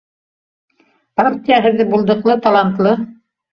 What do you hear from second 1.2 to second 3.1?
Партия һеҙҙе булдыҡлы, талантлы